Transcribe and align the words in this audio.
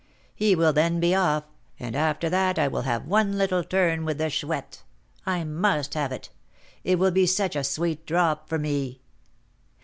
He 0.33 0.55
will 0.55 0.73
then 0.73 0.99
be 0.99 1.13
off, 1.13 1.43
and 1.79 1.95
after 1.95 2.27
that 2.27 2.57
I 2.57 2.67
will 2.67 2.81
have 2.81 3.05
one 3.05 3.37
little 3.37 3.63
turn 3.63 4.03
with 4.03 4.17
the 4.17 4.31
Chouette. 4.31 4.81
I 5.27 5.43
must 5.43 5.93
have 5.93 6.11
it; 6.11 6.31
it 6.83 6.97
will 6.97 7.11
be 7.11 7.27
such 7.27 7.55
a 7.55 7.63
sweet 7.63 8.07
drop 8.07 8.49
for 8.49 8.57
me." 8.57 9.03